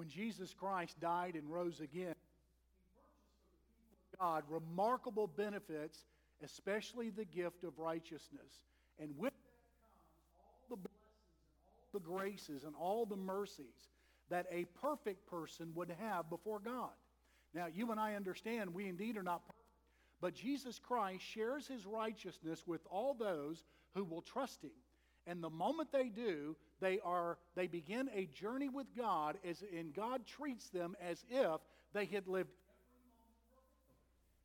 [0.00, 2.14] when Jesus Christ died and rose again,
[4.18, 6.06] God remarkable benefits,
[6.42, 8.62] especially the gift of righteousness.
[8.98, 9.58] And with that
[9.90, 10.96] comes all the blessings
[11.92, 13.90] all the graces and all the mercies
[14.30, 16.96] that a perfect person would have before God.
[17.52, 19.68] Now, you and I understand we indeed are not perfect,
[20.22, 23.64] but Jesus Christ shares his righteousness with all those
[23.94, 24.70] who will trust him.
[25.26, 29.94] And the moment they do, they are they begin a journey with God as and
[29.94, 31.60] God treats them as if
[31.92, 32.50] they had lived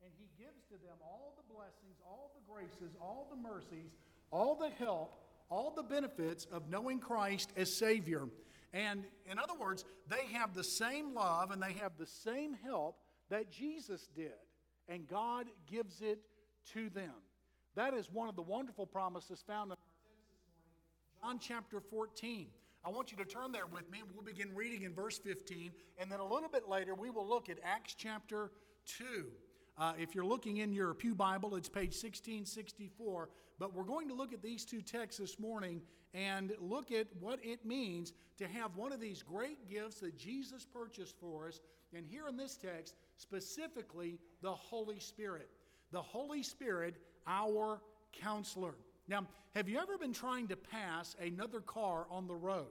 [0.05, 3.91] and he gives to them all the blessings, all the graces, all the mercies,
[4.29, 8.27] all the help, all the benefits of knowing Christ as Savior.
[8.71, 12.98] And in other words, they have the same love and they have the same help
[13.29, 14.34] that Jesus did.
[14.87, 16.20] And God gives it
[16.73, 17.13] to them.
[17.76, 21.79] That is one of the wonderful promises found in our text this morning, John chapter
[21.79, 22.45] 14.
[22.85, 24.04] I want you to turn there with me.
[24.13, 27.49] We'll begin reading in verse 15, and then a little bit later, we will look
[27.49, 28.51] at Acts chapter
[28.85, 29.26] 2.
[29.76, 33.29] Uh, if you're looking in your Pew Bible, it's page 1664.
[33.57, 35.81] But we're going to look at these two texts this morning
[36.13, 40.63] and look at what it means to have one of these great gifts that Jesus
[40.63, 41.59] purchased for us.
[41.91, 45.49] And here in this text, specifically, the Holy Spirit.
[45.91, 47.81] The Holy Spirit, our
[48.13, 48.76] counselor.
[49.07, 52.65] Now, have you ever been trying to pass another car on the road?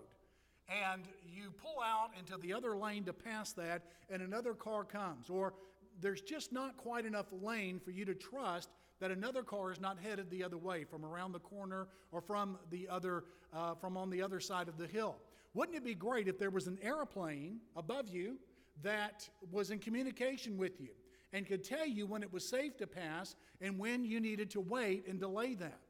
[0.68, 5.28] And you pull out into the other lane to pass that, and another car comes.
[5.28, 5.54] Or
[6.00, 9.98] there's just not quite enough lane for you to trust that another car is not
[9.98, 14.10] headed the other way from around the corner or from the other uh, from on
[14.10, 15.16] the other side of the hill
[15.52, 18.36] wouldn't it be great if there was an airplane above you
[18.82, 20.90] that was in communication with you
[21.32, 24.60] and could tell you when it was safe to pass and when you needed to
[24.60, 25.80] wait and delay that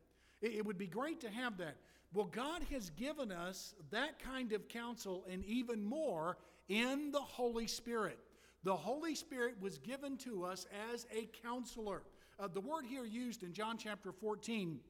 [0.45, 1.77] it, would be great to have that.
[2.13, 6.37] Well god has given us that kind of counsel and even more
[6.69, 8.19] in the holy spirit.
[8.65, 12.03] The Holy Spirit was given to us as a counselor.
[12.41, 14.81] Uh, the word here used in John chapter 14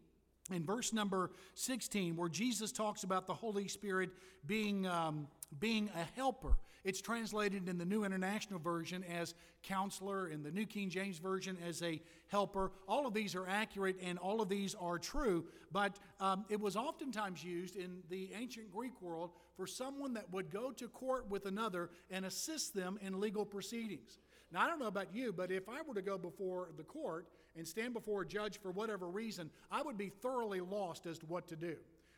[0.52, 4.10] in verse number 16 where jesus talks about the holy spirit
[4.46, 5.26] being, um,
[5.58, 10.66] being a helper it's translated in the new international version as counselor in the new
[10.66, 12.70] king james version as a helper.
[12.86, 16.76] All of these are accurate and all of these are true but um, it was
[16.76, 21.46] oftentimes used in the ancient greek world for someone that would go to court with
[21.46, 24.18] another and assist them in legal proceedings.
[24.52, 27.26] Now, I don't know about you, but if I were to go before the court
[27.56, 31.26] and stand before a judge for whatever reason, I would be thoroughly lost as to
[31.26, 31.76] what to do.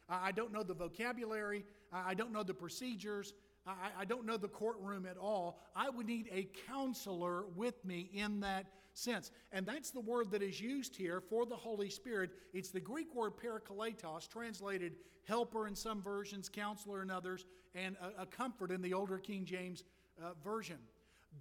[0.09, 3.35] I don't know the vocabulary, I don't know the procedures,
[3.67, 5.59] I don't know the courtroom at all.
[5.75, 9.31] I would need a counselor with me in that sense.
[9.53, 12.31] And that's the word that is used here for the Holy Spirit.
[12.55, 14.93] It's the Greek word parakletos, translated
[15.25, 17.45] helper in some versions, counselor in others,
[17.75, 19.85] and a, a comfort in the older King James
[20.23, 20.79] uh, version.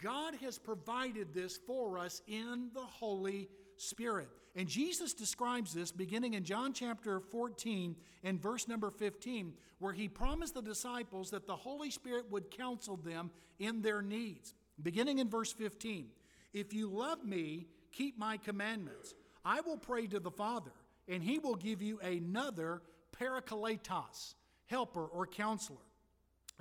[0.02, 4.30] God has provided this for us in the Holy Spirit.
[4.56, 10.08] And Jesus describes this beginning in John chapter 14 and verse number 15, where he
[10.08, 14.54] promised the disciples that the Holy Spirit would counsel them in their needs.
[14.82, 16.08] Beginning in verse 15
[16.54, 19.14] If you love me, keep my commandments.
[19.44, 20.72] I will pray to the Father,
[21.10, 22.82] and he will give you another
[23.20, 24.36] parakletos,
[24.68, 25.78] helper or counselor,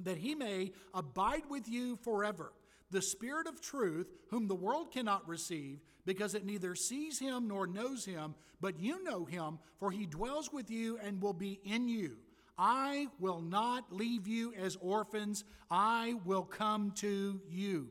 [0.03, 2.53] that he may abide with you forever
[2.95, 7.67] the Spirit of truth, whom the world cannot receive, because it neither sees him nor
[7.67, 11.89] knows him, but you know him, for he dwells with you and will be in
[11.89, 12.17] you.
[12.57, 17.89] I will not leave you as orphans, I will come to you.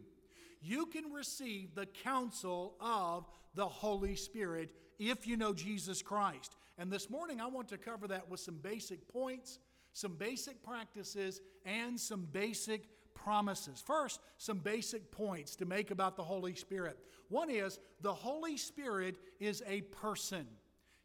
[0.61, 6.55] You can receive the counsel of the Holy Spirit if you know Jesus Christ.
[6.77, 9.59] And this morning I want to cover that with some basic points,
[9.91, 12.87] some basic practices, and some basic
[13.23, 13.81] promises.
[13.85, 16.97] First, some basic points to make about the Holy Spirit.
[17.29, 20.45] One is the Holy Spirit is a person.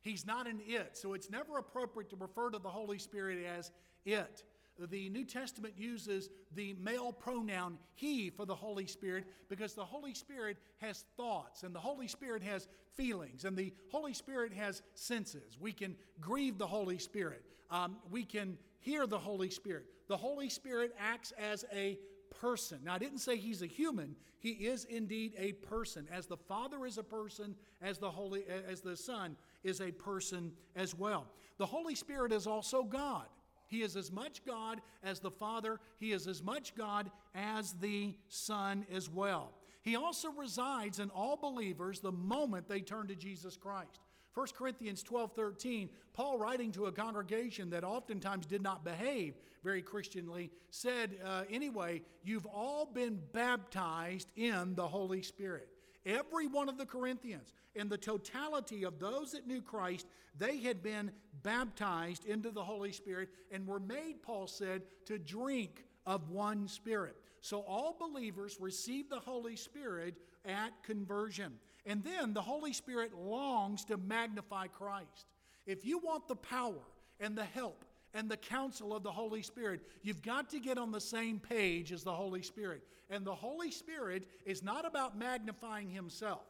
[0.00, 3.70] He's not an it, so it's never appropriate to refer to the Holy Spirit as
[4.04, 4.44] it.
[4.90, 10.14] The New Testament uses the male pronoun he for the Holy Spirit because the Holy
[10.14, 15.58] Spirit has thoughts and the Holy Spirit has feelings and the Holy Spirit has senses.
[15.58, 19.86] We can grieve the Holy Spirit, um, we can hear the Holy Spirit.
[20.08, 21.98] The Holy Spirit acts as a
[22.40, 22.78] person.
[22.84, 24.16] Now, I didn't say he's a human.
[24.38, 26.06] He is indeed a person.
[26.12, 30.52] As the Father is a person, as the Holy, as the Son is a person
[30.76, 31.26] as well.
[31.58, 33.26] The Holy Spirit is also God.
[33.66, 35.78] He is as much God as the Father.
[35.98, 39.52] He is as much God as the Son as well.
[39.82, 44.00] He also resides in all believers the moment they turn to Jesus Christ.
[44.34, 49.34] 1 Corinthians 12 13, Paul, writing to a congregation that oftentimes did not behave
[49.64, 55.68] very Christianly, said, uh, Anyway, you've all been baptized in the Holy Spirit.
[56.06, 60.82] Every one of the Corinthians, in the totality of those that knew Christ, they had
[60.82, 61.10] been
[61.42, 67.16] baptized into the Holy Spirit and were made, Paul said, to drink of one Spirit.
[67.40, 70.14] So all believers receive the Holy Spirit
[70.44, 71.54] at conversion.
[71.88, 75.26] And then the Holy Spirit longs to magnify Christ.
[75.66, 76.84] If you want the power
[77.18, 77.82] and the help
[78.12, 81.90] and the counsel of the Holy Spirit, you've got to get on the same page
[81.90, 82.82] as the Holy Spirit.
[83.08, 86.44] And the Holy Spirit is not about magnifying Himself.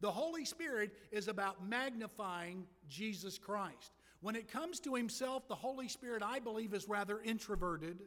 [0.00, 3.92] The Holy Spirit is about magnifying Jesus Christ.
[4.22, 8.00] When it comes to Himself, the Holy Spirit, I believe, is rather introverted.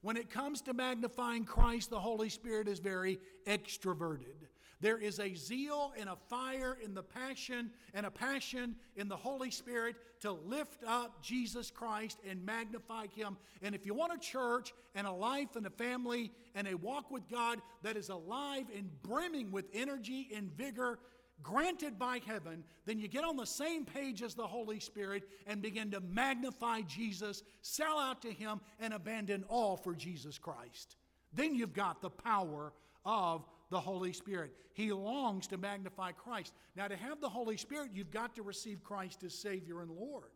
[0.00, 4.46] When it comes to magnifying Christ, the Holy Spirit is very extroverted.
[4.86, 9.16] There is a zeal and a fire in the passion and a passion in the
[9.16, 13.36] Holy Spirit to lift up Jesus Christ and magnify Him.
[13.62, 17.10] And if you want a church and a life and a family and a walk
[17.10, 21.00] with God that is alive and brimming with energy and vigor,
[21.42, 25.60] granted by heaven, then you get on the same page as the Holy Spirit and
[25.60, 30.94] begin to magnify Jesus, sell out to Him, and abandon all for Jesus Christ.
[31.32, 32.72] Then you've got the power
[33.04, 34.52] of the Holy Spirit.
[34.74, 36.52] He longs to magnify Christ.
[36.76, 40.30] Now, to have the Holy Spirit, you've got to receive Christ as Savior and Lord.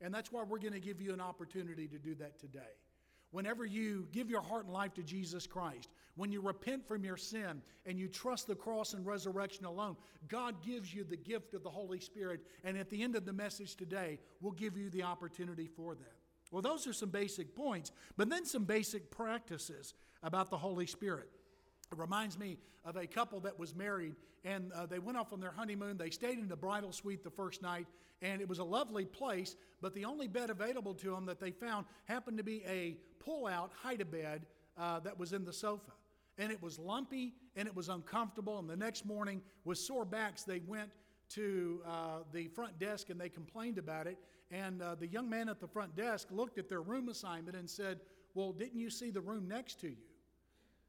[0.00, 2.60] And that's why we're going to give you an opportunity to do that today.
[3.30, 7.16] Whenever you give your heart and life to Jesus Christ, when you repent from your
[7.16, 9.96] sin and you trust the cross and resurrection alone,
[10.28, 12.42] God gives you the gift of the Holy Spirit.
[12.62, 16.14] And at the end of the message today, we'll give you the opportunity for that.
[16.52, 21.28] Well, those are some basic points, but then some basic practices about the Holy Spirit.
[21.92, 24.14] It reminds me of a couple that was married
[24.44, 25.96] and uh, they went off on their honeymoon.
[25.96, 27.86] They stayed in the bridal suite the first night
[28.22, 31.50] and it was a lovely place, but the only bed available to them that they
[31.50, 34.46] found happened to be a pull out hide a bed
[34.78, 35.92] uh, that was in the sofa.
[36.36, 38.58] And it was lumpy and it was uncomfortable.
[38.58, 40.90] And the next morning, with sore backs, they went
[41.30, 44.18] to uh, the front desk and they complained about it.
[44.50, 47.68] And uh, the young man at the front desk looked at their room assignment and
[47.68, 48.00] said,
[48.34, 49.96] Well, didn't you see the room next to you?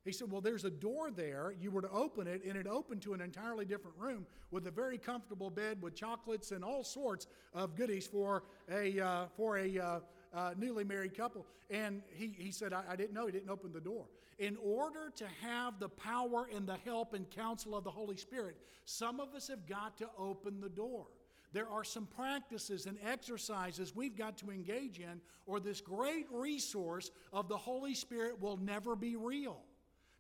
[0.05, 1.55] He said, Well, there's a door there.
[1.59, 4.71] You were to open it, and it opened to an entirely different room with a
[4.71, 9.79] very comfortable bed with chocolates and all sorts of goodies for a, uh, for a
[9.79, 9.99] uh,
[10.31, 11.47] uh, newly married couple.
[11.71, 13.25] And he, he said, I, I didn't know.
[13.25, 14.05] He didn't open the door.
[14.37, 18.57] In order to have the power and the help and counsel of the Holy Spirit,
[18.85, 21.07] some of us have got to open the door.
[21.51, 27.09] There are some practices and exercises we've got to engage in, or this great resource
[27.33, 29.63] of the Holy Spirit will never be real.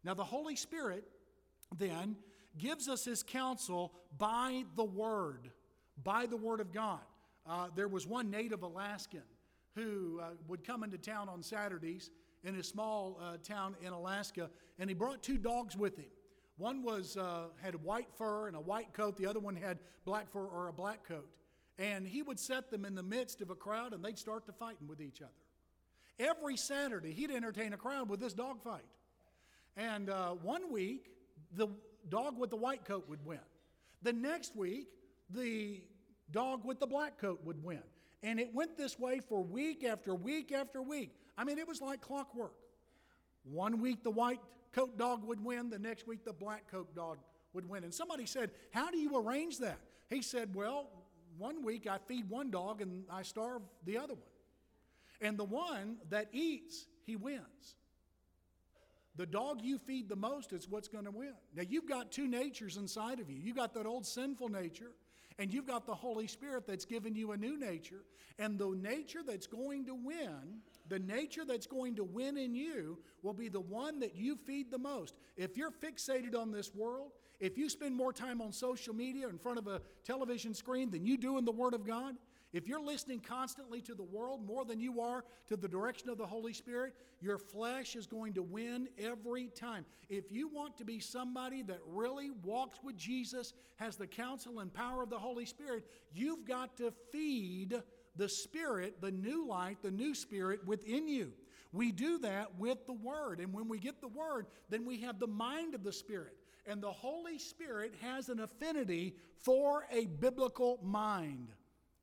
[0.05, 1.03] Now, the Holy Spirit
[1.77, 2.15] then
[2.59, 5.49] gives us his counsel by the Word,
[6.03, 7.01] by the Word of God.
[7.47, 9.23] Uh, there was one native Alaskan
[9.73, 12.11] who uh, would come into town on Saturdays
[12.43, 16.05] in a small uh, town in Alaska, and he brought two dogs with him.
[16.57, 19.17] One was uh, had white fur and a white coat.
[19.17, 21.27] The other one had black fur or a black coat.
[21.77, 24.53] And he would set them in the midst of a crowd, and they'd start to
[24.53, 25.31] fighting with each other.
[26.17, 28.85] Every Saturday, he'd entertain a crowd with this dog fight.
[29.77, 31.11] And uh, one week,
[31.53, 31.67] the
[32.09, 33.39] dog with the white coat would win.
[34.01, 34.87] The next week,
[35.29, 35.81] the
[36.31, 37.81] dog with the black coat would win.
[38.23, 41.11] And it went this way for week after week after week.
[41.37, 42.53] I mean, it was like clockwork.
[43.43, 44.39] One week, the white
[44.71, 45.69] coat dog would win.
[45.69, 47.19] The next week, the black coat dog
[47.53, 47.83] would win.
[47.83, 49.79] And somebody said, How do you arrange that?
[50.09, 50.89] He said, Well,
[51.37, 54.23] one week I feed one dog and I starve the other one.
[55.21, 57.75] And the one that eats, he wins.
[59.17, 61.33] The dog you feed the most is what's going to win.
[61.55, 63.37] Now, you've got two natures inside of you.
[63.41, 64.91] You've got that old sinful nature,
[65.39, 68.03] and you've got the Holy Spirit that's given you a new nature.
[68.37, 72.97] And the nature that's going to win, the nature that's going to win in you,
[73.23, 75.15] will be the one that you feed the most.
[75.37, 79.37] If you're fixated on this world, if you spend more time on social media in
[79.37, 82.15] front of a television screen than you do in the Word of God,
[82.55, 86.17] if you're listening constantly to the world more than you are to the direction of
[86.17, 89.85] the Holy Spirit, your flesh is going to win every time.
[90.07, 94.73] If you want to be somebody that really walks with Jesus, has the counsel and
[94.73, 97.81] power of the Holy Spirit, you've got to feed
[98.15, 101.33] the Spirit, the new light, the new Spirit within you.
[101.73, 103.41] We do that with the Word.
[103.41, 106.37] And when we get the Word, then we have the mind of the Spirit.
[106.65, 111.49] And the Holy Spirit has an affinity for a biblical mind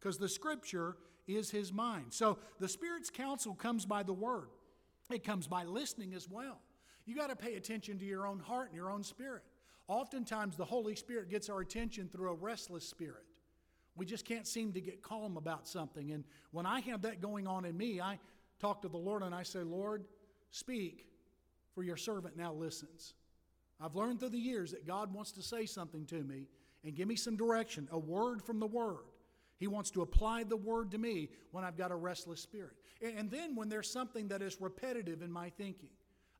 [0.03, 2.07] because the scripture is his mind.
[2.11, 4.49] So the Spirit's counsel comes by the word,
[5.11, 6.59] it comes by listening as well.
[7.05, 9.43] You got to pay attention to your own heart and your own spirit.
[9.89, 13.25] Oftentimes, the Holy Spirit gets our attention through a restless spirit.
[13.97, 16.13] We just can't seem to get calm about something.
[16.13, 18.21] And when I have that going on in me, I
[18.61, 20.05] talk to the Lord and I say, Lord,
[20.53, 21.07] speak,
[21.75, 23.15] for your servant now listens.
[23.81, 26.47] I've learned through the years that God wants to say something to me
[26.85, 29.05] and give me some direction, a word from the Word.
[29.63, 32.73] He wants to apply the Word to me when I've got a restless spirit.
[33.01, 35.91] And then when there's something that is repetitive in my thinking,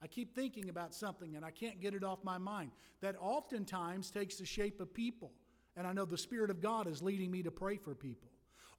[0.03, 4.11] I keep thinking about something and I can't get it off my mind, that oftentimes
[4.11, 5.31] takes the shape of people.
[5.77, 8.29] And I know the Spirit of God is leading me to pray for people,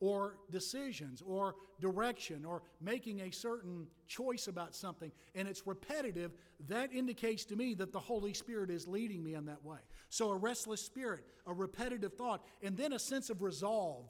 [0.02, 6.34] or decisions, or direction, or making a certain choice about something, and it's repetitive,
[6.68, 9.80] that indicates to me that the Holy Spirit is leading me in that way.
[10.10, 14.10] So a restless spirit, a repetitive thought, and then a sense of resolve.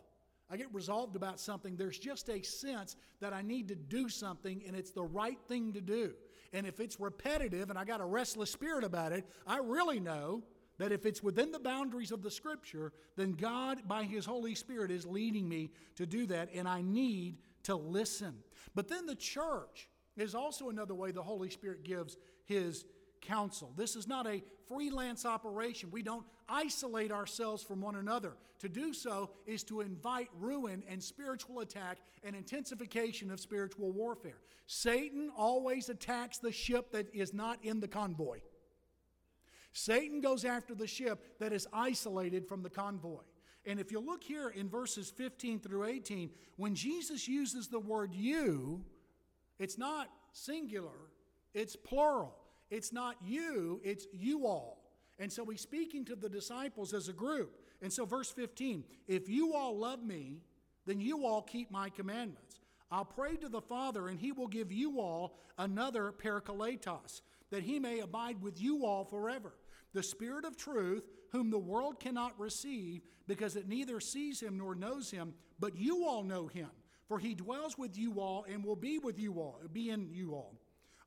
[0.50, 1.76] I get resolved about something.
[1.76, 5.74] There's just a sense that I need to do something and it's the right thing
[5.74, 6.14] to do.
[6.52, 10.44] And if it's repetitive and I got a restless spirit about it, I really know
[10.78, 14.92] that if it's within the boundaries of the Scripture, then God, by His Holy Spirit,
[14.92, 18.36] is leading me to do that, and I need to listen.
[18.74, 22.86] But then the church is also another way the Holy Spirit gives His
[23.24, 23.74] counsel.
[23.75, 25.89] This is not a freelance operation.
[25.92, 28.34] We don't isolate ourselves from one another.
[28.60, 34.38] To do so is to invite ruin and spiritual attack and intensification of spiritual warfare.
[34.68, 38.39] Satan always attacks the ship that is not in the convoy.
[39.74, 43.24] Satan goes after the ship that is isolated from the convoy.
[43.65, 48.13] And if you look here in verses 15 through 18, when Jesus uses the word
[48.13, 48.84] you,
[49.58, 51.10] it's not singular,
[51.53, 52.36] it's plural.
[52.74, 54.80] It's not you, it's you all.
[55.20, 57.62] And so he's speaking to the disciples as a group.
[57.84, 60.42] And so, verse 15 if you all love me,
[60.88, 62.60] then you all keep my commandments.
[62.89, 67.77] I'll pray to the Father, and he will give you all another parakletos, that he
[67.77, 69.53] may abide with you all forever
[69.94, 74.74] the Spirit of truth, whom the world cannot receive because it neither sees him nor
[74.74, 76.70] knows him, but you all know him,
[77.08, 80.34] for he dwells with you all and will be with you all, be in you
[80.34, 80.56] all.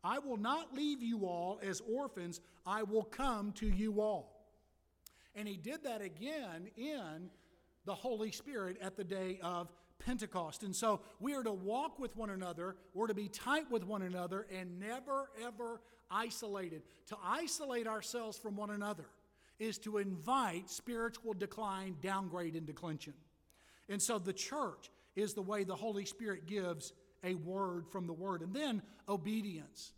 [0.07, 4.47] I will not leave you all as orphans, I will come to you all.
[5.35, 7.29] And he did that again in
[7.85, 10.63] the Holy Spirit at the day of Pentecost.
[10.63, 14.03] And so we are to walk with one another, we're to be tight with one
[14.03, 16.83] another, and never, ever isolated.
[17.09, 19.07] To isolate ourselves from one another
[19.59, 23.15] is to invite spiritual decline, downgrade, and declension.
[23.89, 26.93] And so the church is the way the Holy Spirit gives
[27.27, 28.41] a word from the Word.
[28.41, 29.93] And then obedience.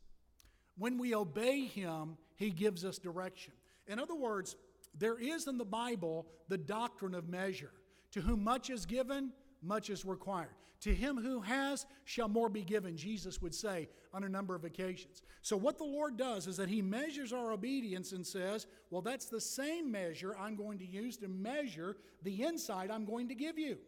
[0.76, 3.52] When we obey Him, He gives us direction.
[3.86, 4.56] In other words,
[4.98, 7.72] there is in the Bible the doctrine of measure.
[8.12, 9.32] To whom much is given,
[9.62, 10.54] much is required.
[10.82, 14.64] To him who has shall more be given, Jesus would say on a number of
[14.64, 15.22] occasions.
[15.42, 19.26] So, what the Lord does is that he measures our obedience and says, Well, that's
[19.26, 23.58] the same measure I'm going to use to measure the insight I'm going to give
[23.58, 23.78] you.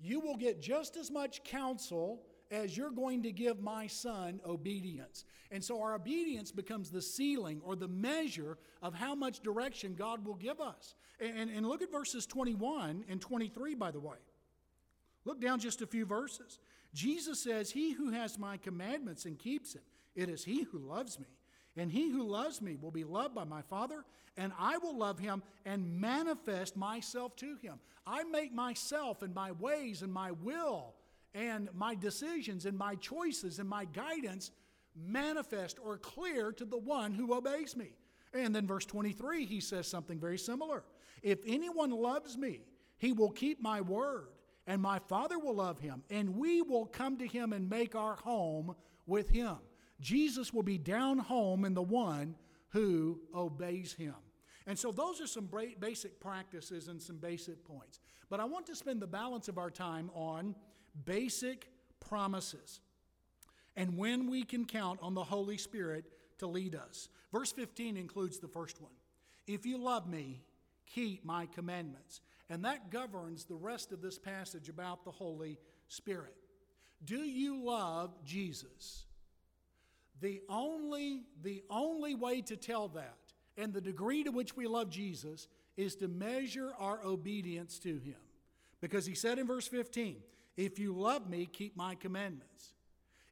[0.00, 5.24] You will get just as much counsel as you're going to give my son obedience.
[5.50, 10.24] And so our obedience becomes the ceiling or the measure of how much direction God
[10.24, 10.94] will give us.
[11.20, 14.16] And, and, look at verses 21 and 23, by the way.
[15.24, 16.58] Look down just a few verses.
[16.92, 19.82] Jesus says, He who has my commandments and keeps them,
[20.14, 21.26] it is he who loves me.
[21.76, 24.04] And he who loves me will be loved by my Father,
[24.36, 27.78] and I will love him and manifest myself to him.
[28.06, 30.94] I make myself and my ways and my will
[31.36, 34.50] and my decisions and my choices and my guidance
[34.96, 37.92] manifest or clear to the one who obeys me.
[38.32, 40.82] And then, verse 23, he says something very similar.
[41.22, 42.60] If anyone loves me,
[42.96, 44.28] he will keep my word
[44.66, 48.16] and my Father will love him, and we will come to him and make our
[48.16, 48.74] home
[49.06, 49.56] with him.
[50.00, 52.34] Jesus will be down home in the one
[52.70, 54.14] who obeys him.
[54.66, 58.00] And so, those are some basic practices and some basic points.
[58.28, 60.56] But I want to spend the balance of our time on
[61.04, 61.68] basic
[62.00, 62.80] promises
[63.76, 66.06] and when we can count on the Holy Spirit
[66.38, 67.08] to lead us.
[67.32, 68.92] Verse 15 includes the first one
[69.46, 70.42] If you love me,
[70.86, 72.20] keep my commandments.
[72.48, 76.34] And that governs the rest of this passage about the Holy Spirit.
[77.04, 79.04] Do you love Jesus?
[80.20, 83.16] The only, the only way to tell that
[83.58, 88.16] and the degree to which we love Jesus is to measure our obedience to him.
[88.80, 90.16] Because he said in verse 15,
[90.56, 92.74] If you love me, keep my commandments.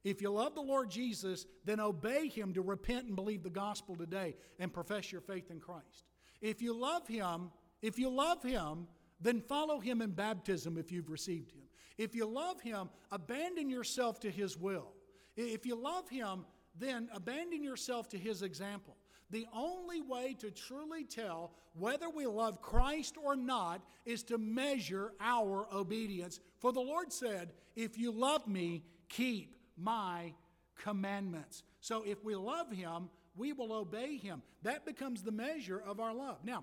[0.05, 3.97] If you love the Lord Jesus, then obey him to repent and believe the gospel
[3.97, 6.05] today and profess your faith in Christ.
[6.43, 7.51] If you love him,
[7.81, 8.87] if you love him,
[9.21, 11.63] then follow him in baptism if you've received him.
[11.97, 14.93] If you love him, abandon yourself to his will.
[15.37, 16.45] If you love him,
[16.79, 18.97] then abandon yourself to his example.
[19.35, 25.13] The only way to truly tell whether we love Christ or not is to measure
[25.19, 26.39] our obedience.
[26.61, 30.35] For the Lord said, If you love me, keep my
[30.77, 31.65] commandments.
[31.81, 34.41] So if we love him, we will obey him.
[34.63, 36.45] That becomes the measure of our love.
[36.45, 36.63] Now,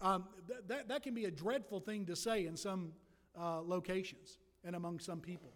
[0.00, 2.92] um, th- that, that can be a dreadful thing to say in some
[3.36, 5.54] uh, locations and among some people.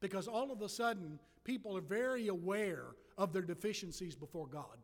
[0.00, 4.76] Because all of a sudden, people are very aware of their deficiencies before God.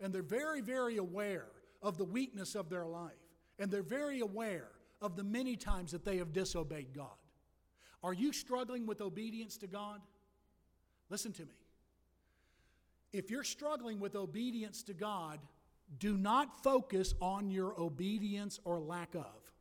[0.00, 1.46] And they're very, very aware
[1.82, 3.12] of the weakness of their life.
[3.58, 4.68] And they're very aware
[5.02, 7.08] of the many times that they have disobeyed God.
[8.02, 10.00] Are you struggling with obedience to God?
[11.10, 11.54] Listen to me.
[13.12, 15.40] If you're struggling with obedience to God,
[15.98, 19.52] do not focus on your obedience or lack of.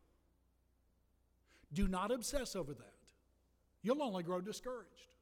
[1.74, 2.94] Do not obsess over that.
[3.82, 5.16] You'll only grow discouraged.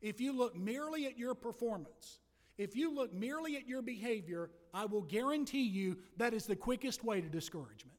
[0.00, 2.18] If you look merely at your performance,
[2.56, 7.04] if you look merely at your behavior, I will guarantee you that is the quickest
[7.04, 7.98] way to discouragement.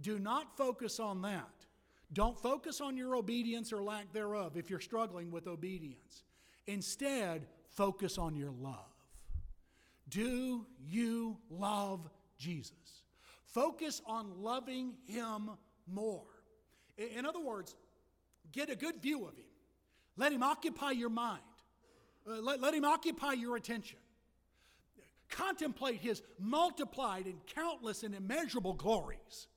[0.00, 1.48] Do not focus on that.
[2.12, 6.24] Don't focus on your obedience or lack thereof if you're struggling with obedience.
[6.66, 8.74] Instead, focus on your love.
[10.08, 13.02] Do you love Jesus?
[13.44, 15.50] Focus on loving Him
[15.86, 16.26] more.
[16.96, 17.76] In other words,
[18.52, 19.44] get a good view of Him.
[20.16, 21.42] Let Him occupy your mind,
[22.28, 23.98] uh, let, let Him occupy your attention.
[25.28, 29.48] Contemplate His multiplied and countless and immeasurable glories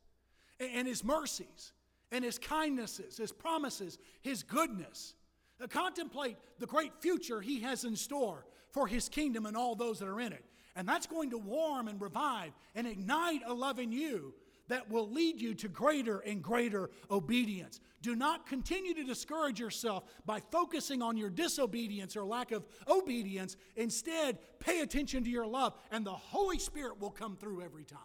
[0.59, 1.73] and, and His mercies
[2.11, 5.15] and His kindnesses, His promises, His goodness.
[5.61, 9.99] Uh, contemplate the great future He has in store for His kingdom and all those
[9.99, 10.45] that are in it.
[10.75, 14.33] And that's going to warm and revive and ignite a love in you
[14.71, 17.81] that will lead you to greater and greater obedience.
[18.01, 23.57] Do not continue to discourage yourself by focusing on your disobedience or lack of obedience.
[23.75, 27.99] Instead, pay attention to your love, and the Holy Spirit will come through every time.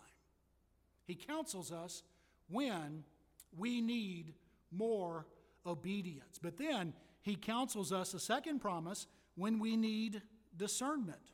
[1.05, 2.03] He counsels us
[2.49, 3.05] when
[3.57, 4.35] we need
[4.73, 5.29] more
[5.65, 6.41] obedience.
[6.43, 9.07] But then he counsels us a second promise
[9.37, 10.21] when we need
[10.57, 11.31] discernment.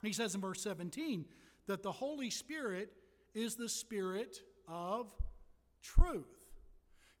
[0.00, 1.26] He says in verse 17
[1.66, 2.92] that the Holy Spirit
[3.34, 5.12] is the Spirit of
[5.82, 6.24] truth.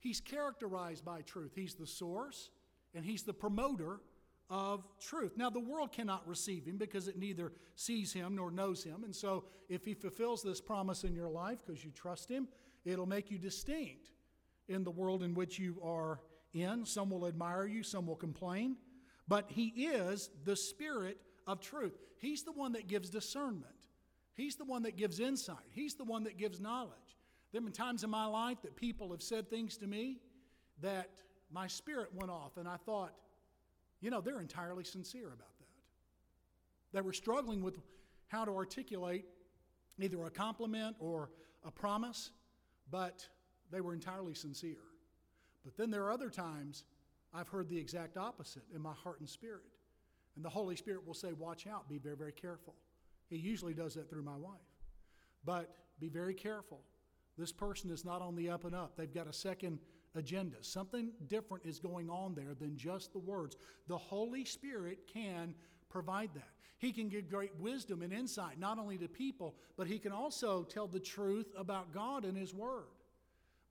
[0.00, 1.52] He's characterized by truth.
[1.54, 2.50] He's the source
[2.94, 4.00] and he's the promoter
[4.50, 5.32] of truth.
[5.36, 9.04] Now, the world cannot receive him because it neither sees him nor knows him.
[9.04, 12.48] And so, if he fulfills this promise in your life because you trust him,
[12.84, 14.10] it'll make you distinct
[14.68, 16.20] in the world in which you are
[16.52, 16.84] in.
[16.84, 18.76] Some will admire you, some will complain.
[19.26, 21.96] But he is the Spirit of truth.
[22.18, 23.74] He's the one that gives discernment,
[24.34, 27.13] he's the one that gives insight, he's the one that gives knowledge.
[27.54, 30.16] There have been times in my life that people have said things to me
[30.82, 31.08] that
[31.52, 33.14] my spirit went off, and I thought,
[34.00, 35.68] you know, they're entirely sincere about that.
[36.92, 37.78] They were struggling with
[38.26, 39.26] how to articulate
[40.00, 41.30] either a compliment or
[41.64, 42.32] a promise,
[42.90, 43.24] but
[43.70, 44.82] they were entirely sincere.
[45.64, 46.82] But then there are other times
[47.32, 49.62] I've heard the exact opposite in my heart and spirit.
[50.34, 52.74] And the Holy Spirit will say, Watch out, be very, very careful.
[53.28, 54.58] He usually does that through my wife.
[55.44, 56.80] But be very careful.
[57.36, 58.96] This person is not on the up and up.
[58.96, 59.78] They've got a second
[60.14, 60.56] agenda.
[60.60, 63.56] Something different is going on there than just the words.
[63.88, 65.54] The Holy Spirit can
[65.88, 66.50] provide that.
[66.78, 70.64] He can give great wisdom and insight, not only to people, but he can also
[70.64, 72.88] tell the truth about God and His Word.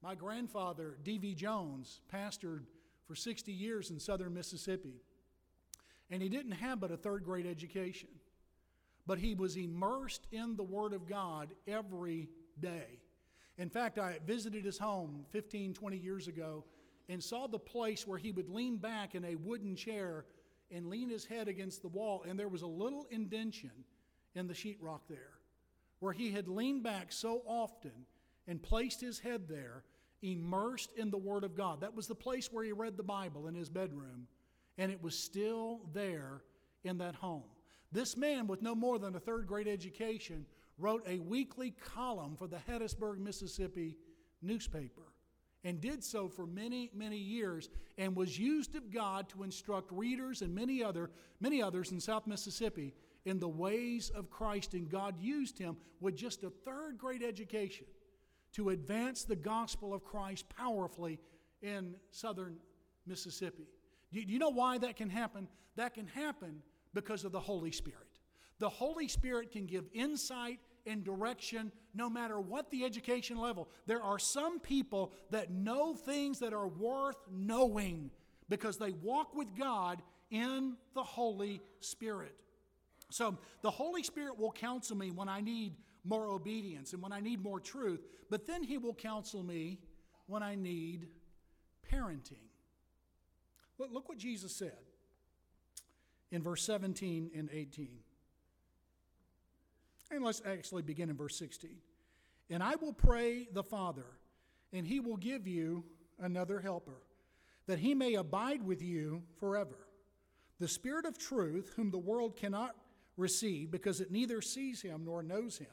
[0.02, 1.36] My grandfather, D.V.
[1.36, 2.64] Jones, pastored
[3.06, 5.02] for 60 years in southern Mississippi,
[6.10, 8.10] and he didn't have but a third grade education,
[9.06, 13.00] but he was immersed in the Word of God every day.
[13.58, 16.66] In fact, I visited his home 15, 20 years ago
[17.10, 20.26] and saw the place where he would lean back in a wooden chair
[20.72, 23.72] and lean his head against the wall, and there was a little indention
[24.34, 25.34] in the sheetrock there
[26.04, 28.06] where he had leaned back so often
[28.46, 29.86] and placed his head there,
[30.22, 31.80] immersed in the Word of God.
[31.80, 34.28] That was the place where he read the Bible in his bedroom,
[34.78, 36.42] and it was still there
[36.84, 37.46] in that home.
[37.94, 40.46] This man, with no more than a third grade education,
[40.78, 43.98] wrote a weekly column for the Hattiesburg, Mississippi
[44.42, 45.14] newspaper
[45.64, 50.42] and did so for many, many years and was used of God to instruct readers
[50.42, 51.10] and many, other,
[51.40, 52.94] many others in South Mississippi
[53.26, 54.74] in the ways of Christ.
[54.74, 57.86] And God used him with just a third grade education
[58.54, 61.20] to advance the gospel of Christ powerfully
[61.62, 62.58] in southern
[63.08, 63.68] Mississippi.
[64.12, 65.48] Do you know why that can happen?
[65.76, 66.62] That can happen
[66.94, 68.03] because of the Holy Spirit.
[68.64, 73.68] The Holy Spirit can give insight and direction no matter what the education level.
[73.88, 78.10] There are some people that know things that are worth knowing
[78.48, 82.34] because they walk with God in the Holy Spirit.
[83.10, 85.74] So the Holy Spirit will counsel me when I need
[86.06, 88.00] more obedience and when I need more truth,
[88.30, 89.78] but then He will counsel me
[90.28, 91.10] when I need
[91.92, 92.48] parenting.
[93.78, 94.78] Look, what Jesus said
[96.32, 97.90] in verse 17 and 18.
[100.14, 101.72] And let's actually begin in verse 16.
[102.52, 104.06] And I will pray the Father,
[104.72, 105.84] and he will give you
[106.20, 107.02] another helper,
[107.66, 109.88] that he may abide with you forever.
[110.60, 112.76] The Spirit of truth, whom the world cannot
[113.18, 115.68] receive, because it neither sees him nor knows him.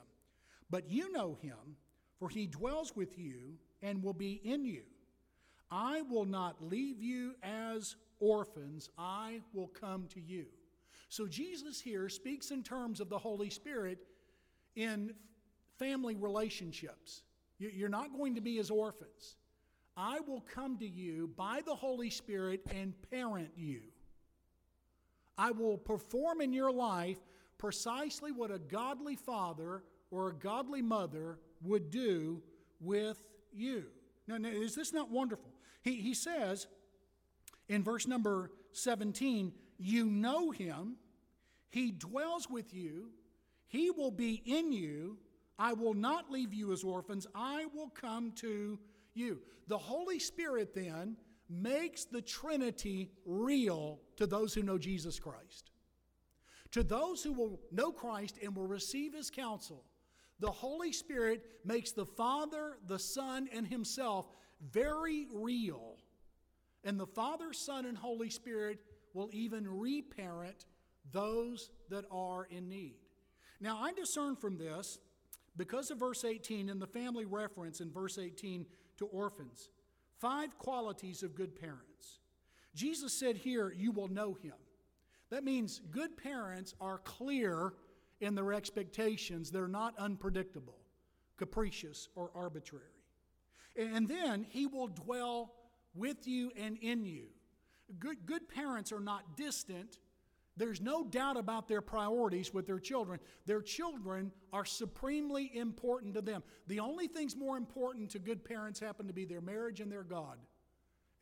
[0.70, 1.76] But you know him,
[2.18, 4.84] for he dwells with you and will be in you.
[5.70, 10.46] I will not leave you as orphans, I will come to you.
[11.10, 13.98] So Jesus here speaks in terms of the Holy Spirit
[14.76, 15.14] in
[15.78, 17.22] family relationships.
[17.58, 19.36] You're not going to be as orphans.
[19.96, 23.82] I will come to you by the Holy Spirit and parent you.
[25.36, 27.18] I will perform in your life
[27.58, 32.42] precisely what a godly father or a godly mother would do
[32.80, 33.84] with you.
[34.26, 35.50] Now, is this not wonderful?
[35.82, 36.66] He, he says
[37.68, 40.96] in verse number 17, You know him,
[41.68, 43.10] he dwells with you,
[43.70, 45.16] he will be in you.
[45.58, 48.78] I will not leave you as orphans, I will come to
[49.14, 49.40] you.
[49.68, 51.16] The Holy Spirit then
[51.48, 55.70] makes the Trinity real to those who know Jesus Christ.
[56.72, 59.84] To those who will know Christ and will receive his counsel,
[60.40, 64.26] the Holy Spirit makes the Father, the Son, and Himself
[64.72, 65.98] very real.
[66.82, 68.80] And the Father, Son, and Holy Spirit
[69.12, 70.64] will even reparent
[71.12, 72.99] those that are in need.
[73.60, 74.98] Now, I discern from this,
[75.56, 78.66] because of verse 18 and the family reference in verse 18
[78.98, 79.68] to orphans,
[80.18, 82.20] five qualities of good parents.
[82.74, 84.54] Jesus said here, You will know him.
[85.30, 87.74] That means good parents are clear
[88.20, 90.78] in their expectations, they're not unpredictable,
[91.38, 92.84] capricious, or arbitrary.
[93.76, 95.54] And then he will dwell
[95.94, 97.28] with you and in you.
[97.98, 99.98] Good, good parents are not distant.
[100.60, 103.18] There's no doubt about their priorities with their children.
[103.46, 106.42] Their children are supremely important to them.
[106.66, 110.02] The only things more important to good parents happen to be their marriage and their
[110.02, 110.36] God.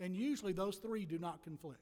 [0.00, 1.78] And usually those three do not conflict.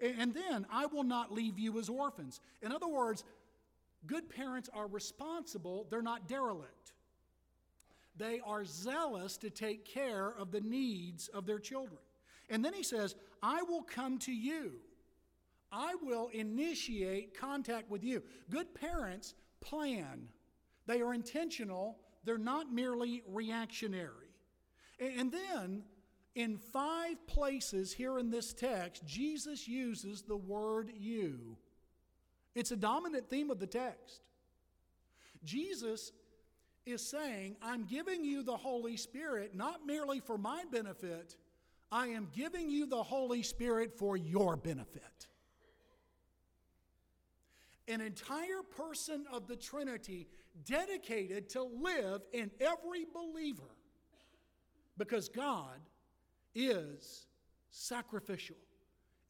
[0.00, 2.40] And then, I will not leave you as orphans.
[2.62, 3.22] In other words,
[4.06, 6.94] good parents are responsible, they're not derelict.
[8.16, 12.00] They are zealous to take care of the needs of their children.
[12.48, 14.76] And then he says, I will come to you.
[15.72, 18.22] I will initiate contact with you.
[18.50, 20.28] Good parents plan,
[20.86, 24.30] they are intentional, they're not merely reactionary.
[24.98, 25.82] And then,
[26.34, 31.56] in five places here in this text, Jesus uses the word you.
[32.54, 34.22] It's a dominant theme of the text.
[35.44, 36.12] Jesus
[36.86, 41.36] is saying, I'm giving you the Holy Spirit not merely for my benefit,
[41.90, 45.26] I am giving you the Holy Spirit for your benefit.
[47.88, 50.28] An entire person of the Trinity
[50.64, 53.76] dedicated to live in every believer
[54.98, 55.78] because God
[56.54, 57.26] is
[57.70, 58.56] sacrificial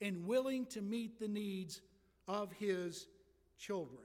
[0.00, 1.82] and willing to meet the needs
[2.28, 3.08] of His
[3.58, 4.04] children.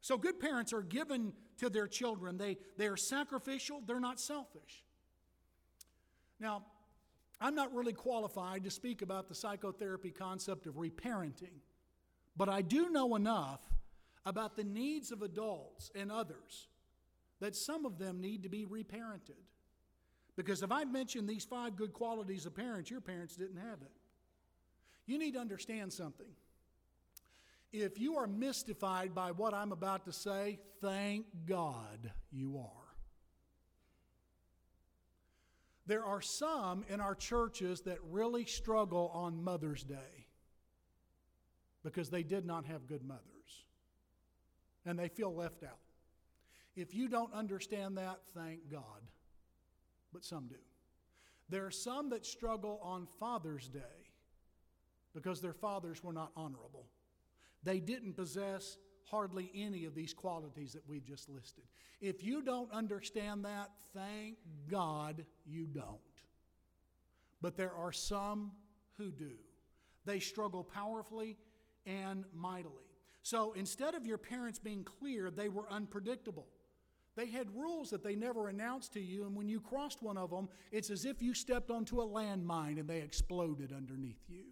[0.00, 2.36] So, good parents are given to their children.
[2.36, 4.84] They, they are sacrificial, they're not selfish.
[6.40, 6.64] Now,
[7.40, 11.58] I'm not really qualified to speak about the psychotherapy concept of reparenting,
[12.36, 13.60] but I do know enough
[14.26, 16.68] about the needs of adults and others
[17.40, 19.42] that some of them need to be reparented.
[20.36, 23.92] Because if I mention these five good qualities of parents, your parents didn't have it.
[25.06, 26.26] You need to understand something.
[27.72, 32.84] If you are mystified by what I'm about to say, thank God you are.
[35.86, 40.23] There are some in our churches that really struggle on Mother's Day
[41.84, 43.20] because they did not have good mothers
[44.86, 45.78] and they feel left out.
[46.74, 49.02] If you don't understand that, thank God.
[50.12, 50.56] But some do.
[51.48, 53.80] There are some that struggle on Father's Day
[55.14, 56.86] because their fathers were not honorable.
[57.62, 61.64] They didn't possess hardly any of these qualities that we've just listed.
[62.00, 64.36] If you don't understand that, thank
[64.68, 65.98] God you don't.
[67.40, 68.52] But there are some
[68.96, 69.32] who do.
[70.04, 71.36] They struggle powerfully
[71.86, 72.84] and mightily.
[73.22, 76.46] So instead of your parents being clear, they were unpredictable.
[77.16, 80.30] They had rules that they never announced to you, and when you crossed one of
[80.30, 84.44] them, it's as if you stepped onto a landmine and they exploded underneath you.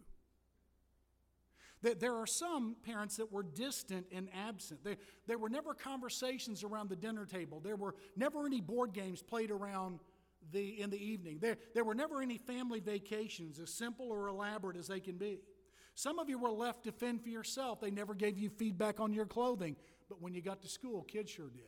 [1.82, 4.84] That There are some parents that were distant and absent.
[4.84, 7.58] There, there were never conversations around the dinner table.
[7.58, 9.98] There were never any board games played around
[10.52, 11.38] the, in the evening.
[11.40, 15.40] There, there were never any family vacations, as simple or elaborate as they can be.
[15.94, 17.80] Some of you were left to fend for yourself.
[17.80, 19.76] They never gave you feedback on your clothing.
[20.08, 21.64] But when you got to school, kids sure did.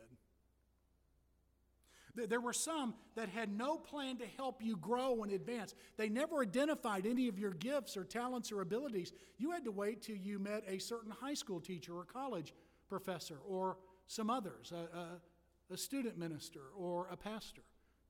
[2.17, 5.75] There were some that had no plan to help you grow and advance.
[5.97, 9.13] They never identified any of your gifts or talents or abilities.
[9.37, 12.55] You had to wait till you met a certain high school teacher or college
[12.89, 17.63] professor or some others, a, a, a student minister or a pastor,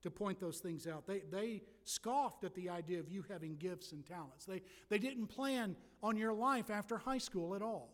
[0.05, 1.07] to point those things out.
[1.07, 4.45] They, they scoffed at the idea of you having gifts and talents.
[4.45, 7.91] They, they didn't plan on your life after high school at all.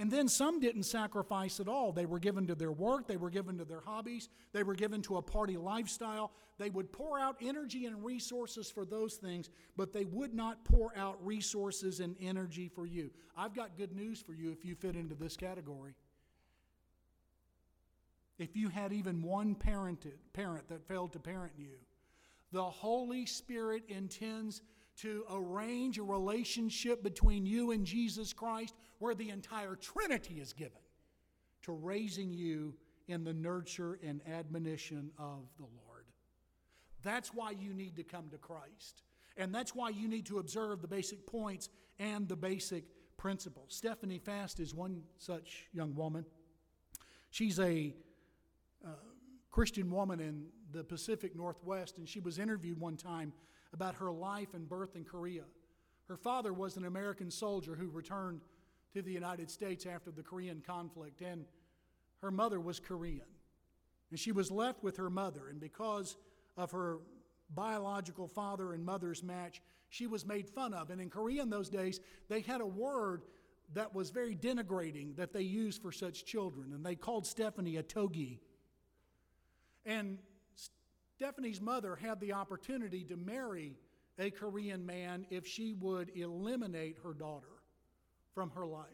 [0.00, 1.92] And then some didn't sacrifice at all.
[1.92, 5.02] They were given to their work, they were given to their hobbies, they were given
[5.02, 6.32] to a party lifestyle.
[6.56, 10.96] They would pour out energy and resources for those things, but they would not pour
[10.96, 13.10] out resources and energy for you.
[13.36, 15.94] I've got good news for you if you fit into this category.
[18.38, 21.76] If you had even one parented, parent that failed to parent you,
[22.52, 24.62] the Holy Spirit intends
[24.96, 30.78] to arrange a relationship between you and Jesus Christ where the entire Trinity is given
[31.62, 32.74] to raising you
[33.08, 36.04] in the nurture and admonition of the Lord.
[37.02, 39.02] That's why you need to come to Christ.
[39.36, 41.68] And that's why you need to observe the basic points
[41.98, 42.84] and the basic
[43.16, 43.74] principles.
[43.74, 46.24] Stephanie Fast is one such young woman.
[47.30, 47.94] She's a
[49.50, 53.32] Christian woman in the Pacific Northwest, and she was interviewed one time
[53.72, 55.44] about her life and birth in Korea.
[56.08, 58.40] Her father was an American soldier who returned
[58.92, 61.44] to the United States after the Korean conflict, and
[62.20, 63.26] her mother was Korean.
[64.10, 66.16] And she was left with her mother, and because
[66.56, 66.98] of her
[67.54, 70.90] biological father and mother's match, she was made fun of.
[70.90, 73.22] And in Korea in those days, they had a word
[73.72, 77.82] that was very denigrating that they used for such children, and they called Stephanie a
[77.82, 78.40] togi.
[79.86, 80.18] And
[81.16, 83.76] Stephanie's mother had the opportunity to marry
[84.18, 87.46] a Korean man if she would eliminate her daughter
[88.34, 88.88] from her life.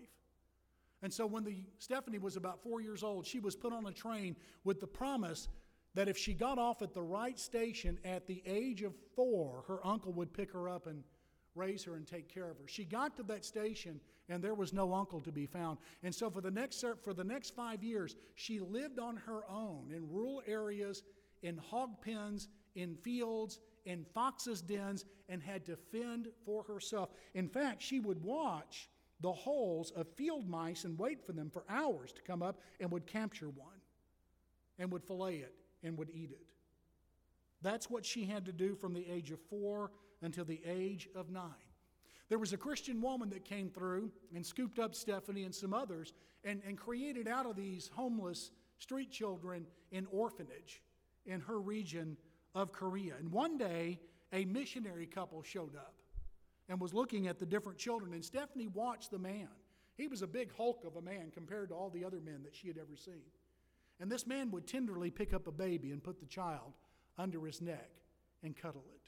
[1.03, 3.93] And so when the, Stephanie was about four years old, she was put on a
[3.93, 5.49] train with the promise
[5.95, 9.85] that if she got off at the right station at the age of four, her
[9.85, 11.03] uncle would pick her up and
[11.61, 12.67] raise her and take care of her.
[12.67, 15.79] She got to that station and there was no uncle to be found.
[16.03, 19.93] And so for the next for the next 5 years, she lived on her own
[19.95, 21.03] in rural areas
[21.43, 27.11] in hog pens, in fields, in foxes' dens, and had to fend for herself.
[27.35, 28.89] In fact, she would watch
[29.21, 32.91] the holes of field mice and wait for them for hours to come up and
[32.91, 33.81] would capture one
[34.79, 36.47] and would fillet it and would eat it.
[37.63, 39.91] That's what she had to do from the age of four
[40.23, 41.71] until the age of nine.
[42.29, 46.13] There was a Christian woman that came through and scooped up Stephanie and some others
[46.45, 50.83] and, and created out of these homeless street children an orphanage
[51.27, 52.17] in her region
[52.55, 53.15] of Korea.
[53.19, 53.99] And one day,
[54.33, 55.95] a missionary couple showed up
[56.69, 59.49] and was looking at the different children, and Stephanie watched the man.
[59.97, 62.55] He was a big hulk of a man compared to all the other men that
[62.55, 63.25] she had ever seen.
[63.99, 66.73] And this man would tenderly pick up a baby and put the child
[67.19, 67.91] under his neck
[68.43, 69.00] and cuddle it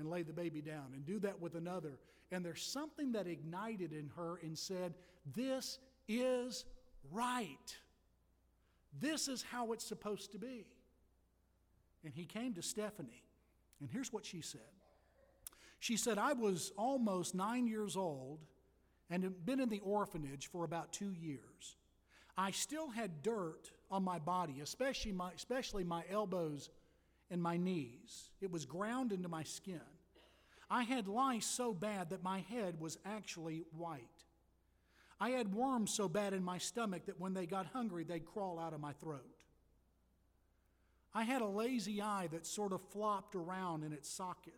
[0.00, 1.98] and lay the baby down and do that with another.
[2.32, 4.94] And there's something that ignited in her and said,
[5.34, 6.64] This is
[7.12, 7.76] right.
[8.98, 10.66] This is how it's supposed to be.
[12.04, 13.24] And he came to Stephanie,
[13.80, 14.60] and here's what she said
[15.78, 18.40] She said, I was almost nine years old
[19.10, 21.76] and had been in the orphanage for about two years.
[22.38, 26.70] I still had dirt on my body, especially my, especially my elbows
[27.30, 28.30] and my knees.
[28.40, 29.80] It was ground into my skin.
[30.70, 34.04] I had lice so bad that my head was actually white.
[35.20, 38.58] I had worms so bad in my stomach that when they got hungry, they'd crawl
[38.58, 39.44] out of my throat.
[41.12, 44.54] I had a lazy eye that sort of flopped around in its socket.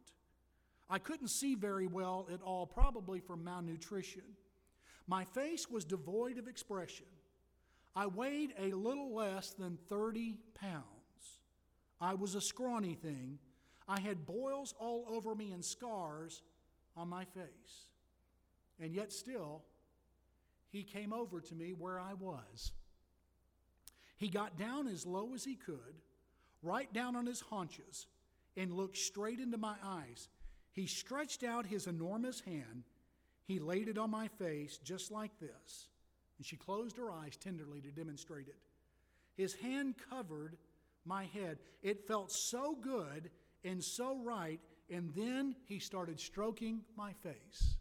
[0.91, 4.23] I couldn't see very well at all, probably from malnutrition.
[5.07, 7.07] My face was devoid of expression.
[7.97, 10.92] I weighed a little less than 30 pounds.
[12.03, 13.38] I was a scrawny thing.
[13.88, 16.43] I had boils all over me and scars
[16.97, 17.87] on my face.
[18.81, 19.62] And yet, still,
[20.71, 22.73] he came over to me where I was.
[24.17, 26.03] He got down as low as he could
[26.62, 28.07] right down on his haunches,
[28.57, 30.29] and looked straight into my eyes.
[30.73, 32.85] He stretched out his enormous hand.
[33.45, 35.88] He laid it on my face just like this.
[36.38, 38.59] And she closed her eyes tenderly to demonstrate it.
[39.37, 40.57] His hand covered
[41.05, 41.59] my head.
[41.83, 43.31] It felt so good
[43.65, 44.61] and so right.
[44.91, 47.77] And then he started stroking my face.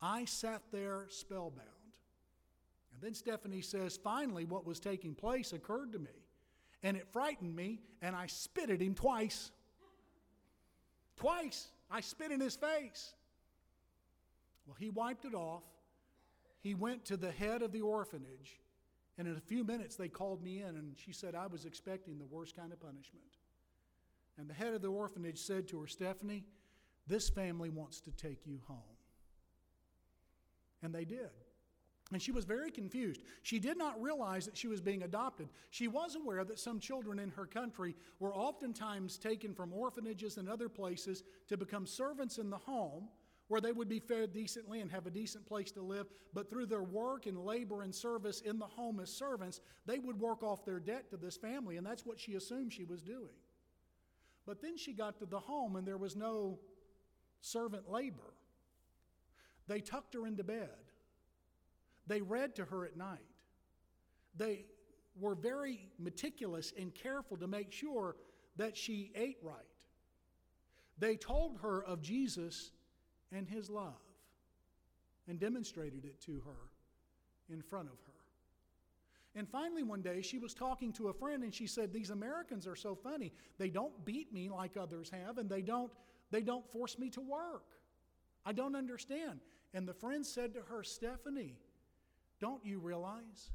[0.00, 1.68] I sat there spellbound.
[2.92, 6.10] And then Stephanie says, finally, what was taking place occurred to me.
[6.82, 9.52] And it frightened me, and I spit at him twice.
[11.16, 11.70] Twice.
[11.90, 13.14] I spit in his face.
[14.66, 15.62] Well, he wiped it off.
[16.60, 18.60] He went to the head of the orphanage,
[19.18, 22.18] and in a few minutes they called me in, and she said I was expecting
[22.18, 23.36] the worst kind of punishment.
[24.38, 26.44] And the head of the orphanage said to her, Stephanie,
[27.06, 28.78] this family wants to take you home.
[30.82, 31.30] And they did.
[32.12, 33.22] And she was very confused.
[33.42, 35.48] She did not realize that she was being adopted.
[35.70, 40.48] She was aware that some children in her country were oftentimes taken from orphanages and
[40.48, 43.08] other places to become servants in the home
[43.52, 46.06] where they would be fed decently and have a decent place to live.
[46.32, 50.18] But through their work and labor and service in the home as servants, they would
[50.18, 51.76] work off their debt to this family.
[51.76, 53.36] And that's what she assumed she was doing.
[54.46, 56.60] But then she got to the home and there was no
[57.42, 58.32] servant labor.
[59.68, 60.70] They tucked her into bed.
[62.06, 63.18] They read to her at night.
[64.34, 64.64] They
[65.20, 68.16] were very meticulous and careful to make sure
[68.56, 69.56] that she ate right.
[70.98, 72.70] They told her of Jesus
[73.34, 73.94] and his love
[75.28, 78.12] and demonstrated it to her in front of her.
[79.34, 82.66] And finally, one day, she was talking to a friend and she said, These Americans
[82.66, 83.32] are so funny.
[83.58, 85.90] They don't beat me like others have, and they don't,
[86.30, 87.64] they don't force me to work.
[88.44, 89.40] I don't understand.
[89.72, 91.56] And the friend said to her, Stephanie,
[92.40, 93.50] don't you realize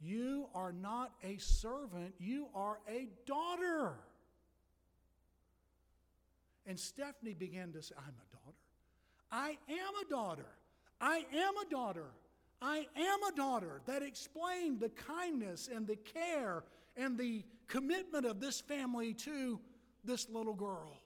[0.00, 3.96] you are not a servant, you are a daughter?
[6.66, 8.53] And Stephanie began to say, I'm a daughter.
[9.34, 10.46] I am a daughter.
[11.00, 12.06] I am a daughter.
[12.62, 13.80] I am a daughter.
[13.86, 16.62] That explained the kindness and the care
[16.96, 19.58] and the commitment of this family to
[20.04, 21.00] this little girl.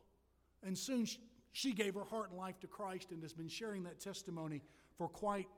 [0.62, 1.06] And soon
[1.52, 4.62] she gave her heart and life to Christ and has been sharing that testimony
[4.98, 5.48] for quite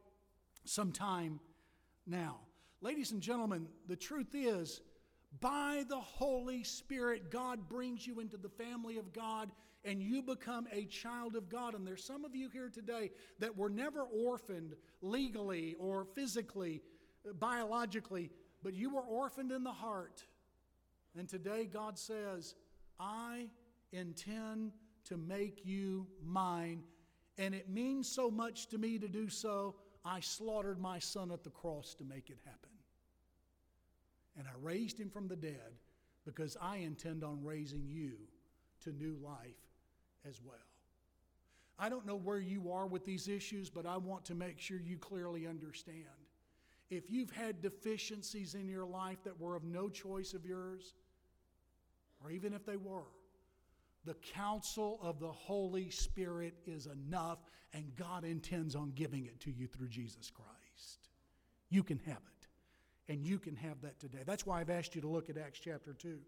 [0.64, 1.40] some time
[2.06, 2.36] now.
[2.82, 4.80] Ladies and gentlemen, the truth is,
[5.40, 9.50] by the Holy Spirit, God brings you into the family of God
[9.84, 11.74] and you become a child of God.
[11.74, 16.82] And there's some of you here today that were never orphaned legally or physically,
[17.28, 18.30] uh, biologically,
[18.62, 20.24] but you were orphaned in the heart.
[21.16, 22.54] And today God says,
[22.98, 23.48] I
[23.92, 24.72] intend
[25.06, 26.82] to make you mine.
[27.38, 29.76] And it means so much to me to do so.
[30.04, 32.70] I slaughtered my son at the cross to make it happen.
[34.38, 35.78] And I raised him from the dead
[36.24, 38.12] because I intend on raising you
[38.84, 39.69] to new life
[40.28, 40.56] as well.
[41.78, 44.78] I don't know where you are with these issues, but I want to make sure
[44.78, 46.04] you clearly understand.
[46.90, 50.94] If you've had deficiencies in your life that were of no choice of yours,
[52.22, 53.06] or even if they were,
[54.04, 57.38] the counsel of the Holy Spirit is enough,
[57.72, 61.08] and God intends on giving it to you through Jesus Christ.
[61.70, 64.20] You can have it, and you can have that today.
[64.26, 66.18] That's why I've asked you to look at Acts chapter 2.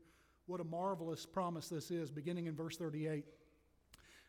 [0.47, 3.25] What a marvelous promise this is, beginning in verse 38.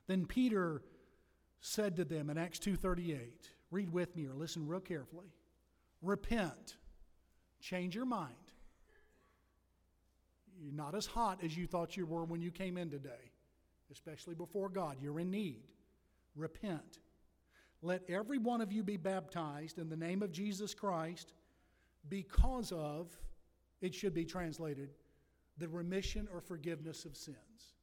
[0.08, 0.84] Then Peter
[1.62, 5.34] said to them in Acts 2:38, read with me or listen real carefully.
[6.02, 6.78] Repent.
[7.62, 8.36] Change your mind.
[10.60, 13.32] You're not as hot as you thought you were when you came in today,
[13.92, 14.98] especially before God.
[15.02, 15.64] You're in need.
[16.36, 17.00] Repent.
[17.82, 21.34] Let every one of you be baptized in the name of Jesus Christ
[22.10, 23.18] because of,
[23.82, 24.90] it should be translated,
[25.58, 27.76] the remission or forgiveness of sins.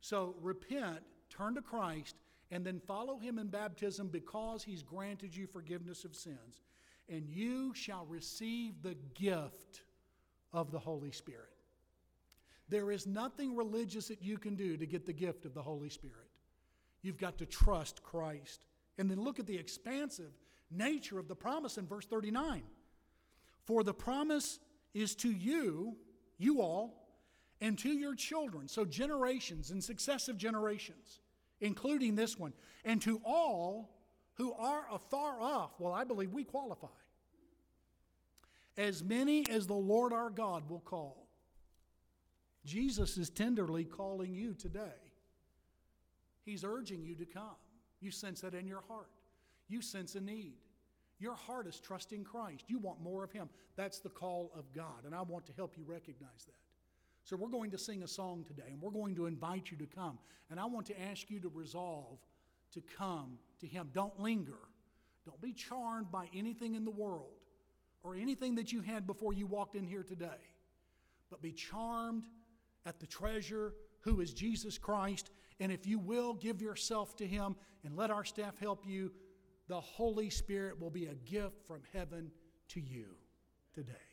[0.00, 1.02] So repent
[1.36, 2.16] turn to Christ,
[2.50, 6.62] and then follow him in baptism because he's granted you forgiveness of sins.
[7.08, 9.82] And you shall receive the gift
[10.52, 11.48] of the Holy Spirit.
[12.68, 15.88] There is nothing religious that you can do to get the gift of the Holy
[15.88, 16.28] Spirit.
[17.02, 18.64] You've got to trust Christ.
[18.98, 20.32] And then look at the expansive
[20.70, 22.62] nature of the promise in verse 39.
[23.64, 24.58] For the promise
[24.94, 25.96] is to you,
[26.38, 27.02] you all,
[27.60, 31.20] and to your children, so generations and successive generations,
[31.62, 32.52] including this one,
[32.84, 33.88] and to all
[34.34, 35.70] who are afar off.
[35.78, 36.88] Well, I believe we qualify.
[38.76, 41.28] As many as the Lord our God will call.
[42.64, 44.80] Jesus is tenderly calling you today.
[46.44, 47.56] He's urging you to come.
[48.00, 49.10] You sense that in your heart.
[49.68, 50.54] You sense a need.
[51.18, 52.64] Your heart is trusting Christ.
[52.66, 53.48] You want more of Him.
[53.76, 56.54] That's the call of God, and I want to help you recognize that.
[57.24, 59.86] So we're going to sing a song today, and we're going to invite you to
[59.86, 60.18] come.
[60.50, 62.18] And I want to ask you to resolve
[62.72, 63.90] to come to Him.
[63.92, 64.58] Don't linger.
[65.24, 67.38] Don't be charmed by anything in the world
[68.02, 70.40] or anything that you had before you walked in here today,
[71.30, 72.24] but be charmed
[72.84, 75.30] at the treasure who is Jesus Christ.
[75.60, 77.54] And if you will, give yourself to Him
[77.84, 79.12] and let our staff help you.
[79.68, 82.30] the Holy Spirit will be a gift from heaven
[82.68, 83.06] to you
[83.72, 84.11] today.